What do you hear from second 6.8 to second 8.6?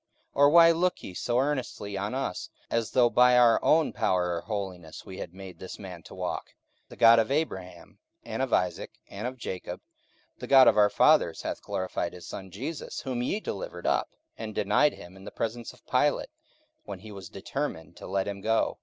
44:003:013 The God of Abraham, and of